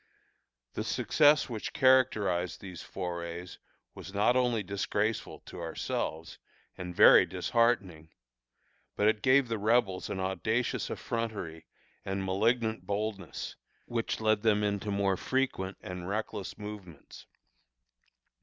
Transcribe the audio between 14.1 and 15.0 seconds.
led them into